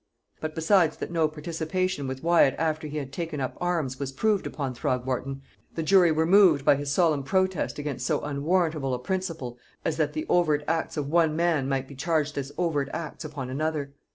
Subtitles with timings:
[0.39, 4.47] But besides that no participation with Wyat after he had taken up arms, was proved
[4.47, 5.43] upon Throgmorton,
[5.75, 10.13] the jury were moved by his solemn protest against so unwarrantable a principle as that
[10.13, 13.93] the overt acts of one man might be charged as overt acts upon another.